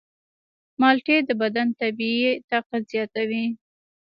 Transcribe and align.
مالټې 0.79 1.17
د 1.27 1.29
بدن 1.41 1.67
طبیعي 1.79 2.31
طاقت 2.49 2.81
زیاتوي. 2.91 3.45